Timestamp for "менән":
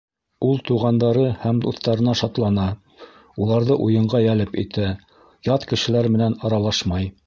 6.19-6.41